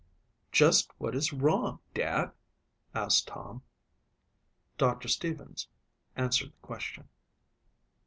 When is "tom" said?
3.27-3.61